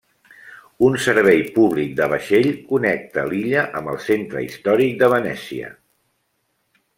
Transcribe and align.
Un 0.85 0.95
servei 1.07 1.43
públic 1.57 1.91
de 1.99 2.07
vaixell 2.13 2.49
connecta 2.71 3.27
l'illa 3.29 3.67
amb 3.81 3.93
el 3.93 4.01
centre 4.07 4.43
històric 4.47 4.97
de 5.05 5.11
Venècia. 5.17 5.71